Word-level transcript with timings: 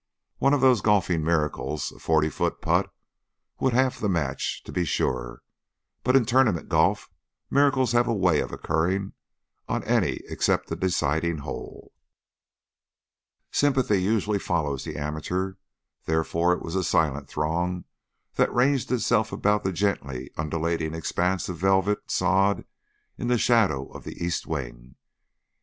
One 0.39 0.55
of 0.55 0.61
those 0.61 0.81
golfing 0.81 1.23
miracles, 1.23 1.91
a 1.91 1.99
forty 1.99 2.29
foot 2.31 2.59
putt, 2.59 2.91
would 3.59 3.73
halve 3.73 3.99
the 3.99 4.09
match, 4.09 4.63
to 4.63 4.71
be 4.71 4.83
sure, 4.83 5.43
but 6.03 6.15
in 6.15 6.25
tournament 6.25 6.69
golf 6.69 7.11
miracles 7.51 7.91
have 7.91 8.07
a 8.07 8.13
way 8.15 8.39
of 8.39 8.51
occurring 8.51 9.13
on 9.69 9.83
any 9.83 10.21
except 10.27 10.69
the 10.69 10.75
deciding 10.75 11.37
hole. 11.45 11.93
Sympathy 13.51 14.01
usually 14.01 14.39
follows 14.39 14.85
the 14.85 14.97
amateur, 14.97 15.53
therefore 16.05 16.51
it 16.53 16.63
was 16.63 16.73
a 16.73 16.83
silent 16.83 17.29
throng 17.29 17.85
that 18.37 18.51
ranged 18.51 18.91
itself 18.91 19.31
about 19.31 19.63
the 19.63 19.71
gently 19.71 20.31
undulating 20.35 20.95
expanse 20.95 21.47
of 21.47 21.57
velvet 21.59 22.09
sod 22.09 22.65
in 23.19 23.27
the 23.27 23.37
shadow 23.37 23.85
of 23.91 24.03
the 24.03 24.13
east 24.15 24.47
wing. 24.47 24.95